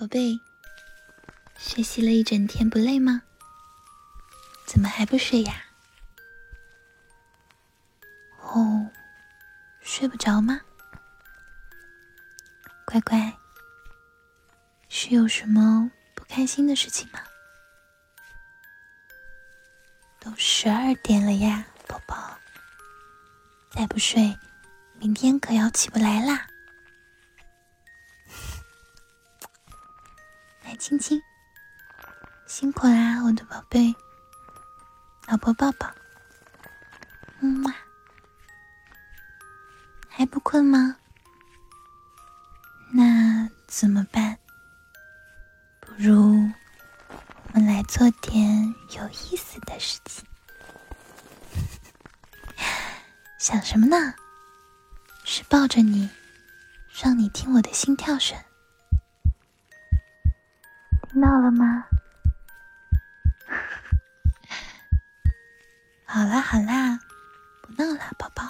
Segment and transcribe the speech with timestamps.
[0.00, 0.40] 宝贝，
[1.58, 3.20] 学习了一整天不累吗？
[4.64, 5.62] 怎么还不睡呀？
[8.40, 8.88] 哦，
[9.82, 10.58] 睡不着吗？
[12.86, 13.30] 乖乖，
[14.88, 17.20] 是有什么不开心的事情吗？
[20.18, 22.38] 都十二点了呀，宝宝，
[23.70, 24.34] 再不睡，
[24.94, 26.46] 明天可要起不来啦。
[30.80, 31.22] 亲亲，
[32.46, 33.94] 辛苦啦，我的宝贝，
[35.28, 35.86] 老婆抱抱，
[37.40, 37.74] 嗯嘛，
[40.08, 40.96] 还不困吗？
[42.94, 44.38] 那怎么办？
[45.80, 46.50] 不如
[47.52, 50.24] 我们来做点有意思的事情。
[53.38, 54.14] 想什么呢？
[55.24, 56.08] 是抱着你，
[57.02, 58.34] 让你听我的心跳声。
[61.20, 61.84] 闹了吗？
[66.06, 66.98] 好啦好啦，
[67.60, 68.42] 不闹了，宝宝，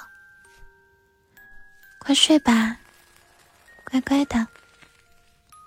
[1.99, 2.77] 快睡吧，
[3.85, 4.47] 乖乖的，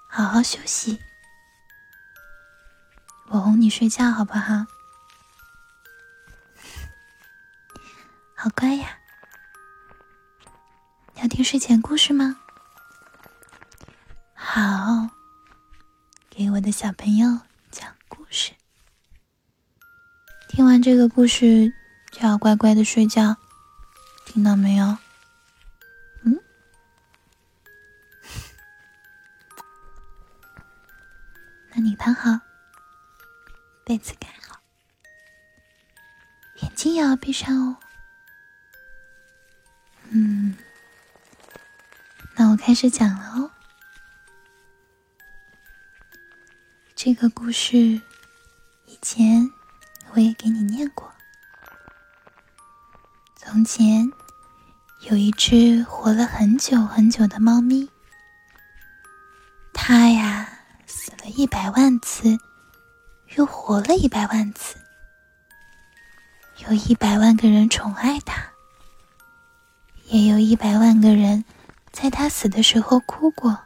[0.07, 1.03] 好好休息。
[3.27, 4.53] 我哄你睡觉好不好？
[8.33, 8.97] 好乖呀！
[11.15, 12.37] 要听睡前故事吗？
[14.33, 15.09] 好。
[16.35, 18.53] 给我的小朋友讲故事。
[20.49, 21.71] 听完这个故事，
[22.11, 23.37] 就要乖乖的睡觉，
[24.25, 24.97] 听到没有？
[26.23, 26.39] 嗯。
[31.69, 32.31] 那你躺好，
[33.85, 34.59] 被子盖好，
[36.63, 37.77] 眼睛也要闭上哦。
[40.09, 40.57] 嗯。
[42.33, 43.42] 那我开始讲了哦。
[47.05, 47.77] 这个故事
[48.85, 49.51] 以前
[50.13, 51.11] 我也给你念过。
[53.35, 54.09] 从前
[55.01, 57.89] 有一只活了很久很久的猫咪，
[59.73, 60.47] 它呀
[60.85, 62.37] 死了一百万次，
[63.35, 64.77] 又活了一百万次，
[66.65, 68.41] 有一百万个人宠爱它，
[70.05, 71.43] 也有一百万个人
[71.91, 73.59] 在它死的时候哭过，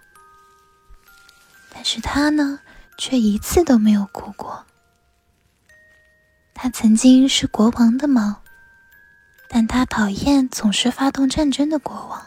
[1.69, 2.61] 但是它呢？
[2.97, 4.65] 却一次都没有哭过。
[6.53, 8.41] 他曾经是国王的猫，
[9.47, 12.25] 但他讨厌总是发动战争的国王。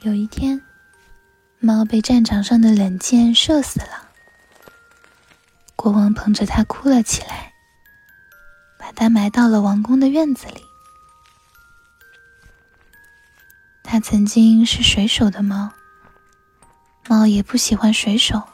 [0.00, 0.60] 有一天，
[1.60, 4.08] 猫被战场上的冷箭射死了。
[5.76, 7.52] 国王捧着它哭了起来，
[8.78, 10.64] 把它埋到了王宫的院子里。
[13.84, 15.70] 它曾经是水手的猫，
[17.08, 18.47] 猫也不喜欢水手。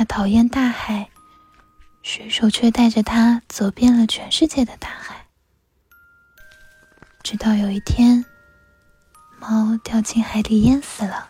[0.00, 1.10] 他讨厌大海，
[2.02, 5.26] 水手却带着他走遍了全世界的大海。
[7.22, 8.24] 直到有一天，
[9.38, 11.28] 猫掉进海里淹死了。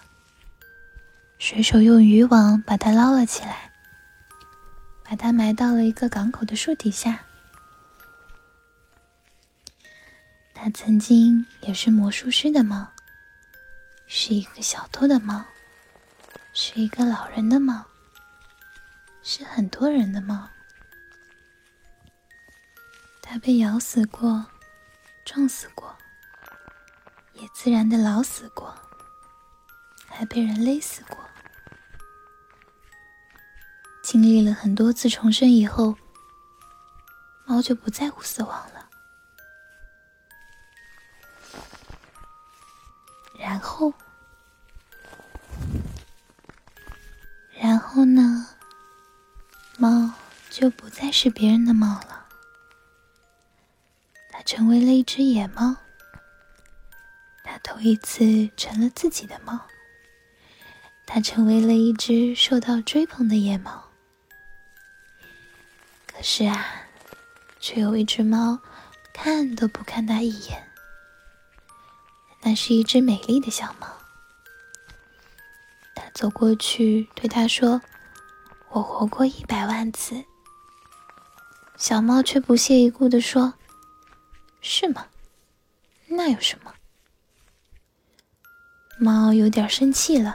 [1.40, 3.72] 水手用渔网把它捞了起来，
[5.02, 7.24] 把它埋到了一个港口的树底下。
[10.54, 12.86] 它曾经也是魔术师的猫，
[14.06, 15.44] 是一个小偷的猫，
[16.52, 17.84] 是一个老人的猫。
[19.22, 20.48] 是很多人的猫，
[23.22, 24.44] 它被咬死过，
[25.24, 25.96] 撞死过，
[27.34, 28.74] 也自然的老死过，
[30.08, 31.18] 还被人勒死过。
[34.02, 35.96] 经历了很多次重生以后，
[37.44, 38.88] 猫就不在乎死亡了。
[43.38, 43.92] 然后，
[50.60, 52.26] 就不再是别人的猫了，
[54.30, 55.74] 它成为了一只野猫。
[57.42, 59.58] 它头一次成了自己的猫，
[61.06, 63.82] 它成为了一只受到追捧的野猫。
[66.06, 66.66] 可是啊，
[67.58, 68.58] 却有一只猫
[69.14, 70.68] 看都不看它一眼。
[72.42, 73.88] 那是一只美丽的小猫，
[75.94, 77.80] 它走过去对它说。
[78.68, 80.22] 我活过一百万次，
[81.80, 83.54] 小猫却不屑一顾地说
[84.60, 85.06] ：“是吗？
[86.08, 86.74] 那有什么？”
[89.00, 90.34] 猫有点生气了。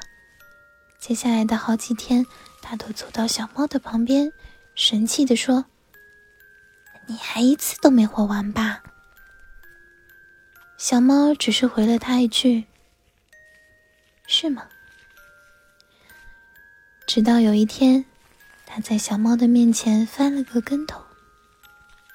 [1.00, 2.26] 接下来的好几天，
[2.64, 4.34] 它都走到小猫的旁边，
[4.74, 5.66] 神气地说
[7.06, 8.82] ：“你还一次都没活完吧？”
[10.80, 12.66] 小猫只是回了他一句
[14.26, 14.68] ：“是吗？”
[17.06, 18.04] 直到有一天，
[18.66, 21.05] 他在小猫的面前翻了个跟头，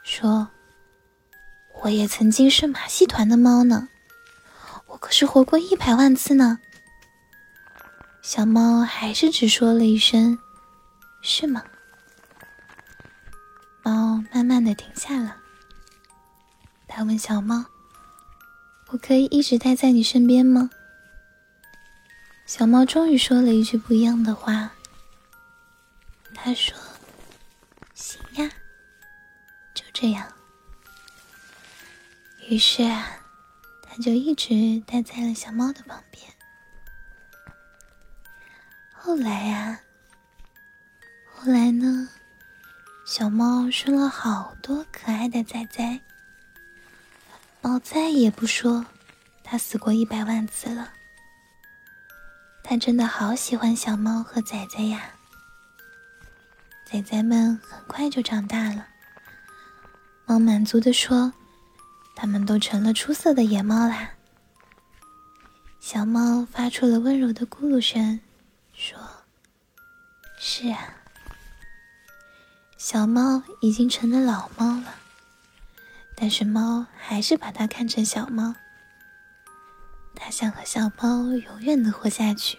[0.03, 0.49] 说
[1.83, 3.89] ：“我也曾经是马戏团的猫呢，
[4.87, 6.59] 我可是活过一百万次呢。”
[8.23, 10.39] 小猫还是只说了一声
[11.23, 11.63] ：“是吗？”
[13.83, 15.37] 猫慢慢的停下了。
[16.87, 17.65] 他问小猫
[18.91, 20.71] ：“我可以一直待在你身边吗？”
[22.47, 24.73] 小猫终于说了一句不一样的话。
[26.35, 26.77] 他说
[30.01, 30.27] ：“这样。”
[32.49, 33.07] 于是啊，
[33.83, 36.33] 他就一直待在了小猫的旁边。
[38.93, 39.81] 后来呀，
[41.35, 42.09] 后来呢，
[43.07, 46.01] 小猫生了好多可爱的崽崽。
[47.61, 48.87] 猫再也不说
[49.45, 50.95] 它死过一百万次了。
[52.63, 55.15] 它真的好喜欢小猫和崽崽呀！
[56.87, 58.87] 崽崽们很快就长大了。
[60.31, 61.33] 猫满足的说
[62.15, 64.13] ：“它们都成了出色的野猫啦。”
[65.83, 68.21] 小猫发出了温柔的咕噜声，
[68.73, 68.97] 说
[70.39, 70.95] ：“是啊。”
[72.79, 74.95] 小猫已经成了老猫了，
[76.15, 78.55] 但是猫还是把它看成小猫。
[80.15, 82.57] 它想和小猫永远的活下去。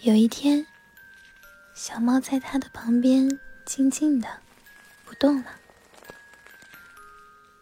[0.00, 0.66] 有一天，
[1.74, 4.26] 小猫在它的旁边静静的
[5.08, 5.50] 不动了。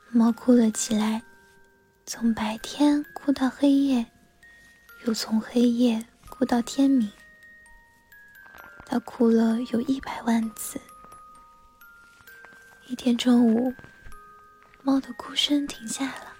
[0.08, 1.22] 猫哭了起来，
[2.04, 4.04] 从白天哭到黑夜，
[5.04, 7.08] 又从黑夜哭到天明。
[8.84, 10.81] 它哭了有一百万次。
[12.88, 13.72] 一天中午，
[14.82, 16.32] 猫的哭声停下了。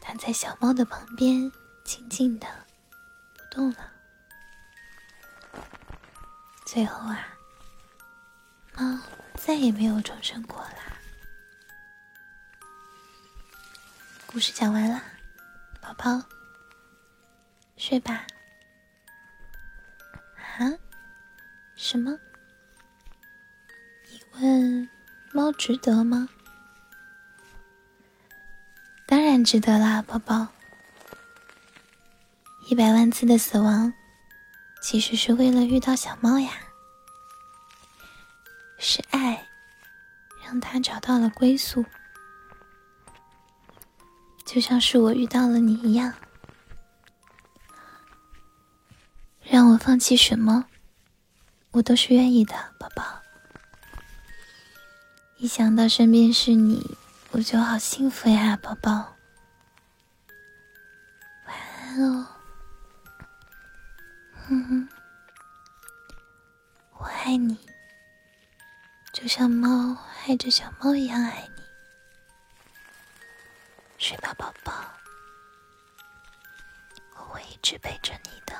[0.00, 1.50] 它在小猫的旁边，
[1.84, 2.46] 静静的
[3.36, 3.90] 不动了。
[6.66, 7.28] 最后啊，
[8.76, 8.98] 猫
[9.34, 10.98] 再也没有重生过啦。
[14.26, 15.02] 故事讲完了，
[15.80, 16.22] 宝宝
[17.76, 18.26] 睡吧。
[20.58, 20.72] 啊？
[21.76, 22.18] 什么？
[24.08, 24.88] 你问
[25.32, 26.28] 猫值得吗？
[29.06, 30.48] 当然值得啦，宝宝。
[32.68, 33.92] 一百万次的死亡，
[34.80, 36.50] 其实是为了遇到小猫呀。
[38.86, 39.46] 是爱，
[40.44, 41.86] 让他找到了归宿，
[44.44, 46.12] 就像是我遇到了你一样。
[49.40, 50.66] 让我放弃什么，
[51.70, 53.22] 我都是愿意的，宝宝。
[55.38, 56.98] 一想到身边是你。
[57.30, 59.13] 我就好幸福呀，宝宝。
[69.36, 69.96] 像猫
[70.28, 71.62] 爱着小猫一样爱你。
[73.98, 74.72] 睡吧，宝宝，
[77.16, 78.54] 我会一直陪着你的。